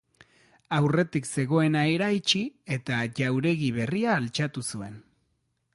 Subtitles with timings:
[0.77, 2.41] Aurretik zegoena eraitsi
[2.79, 4.97] eta jauregi berria altxatu zuen.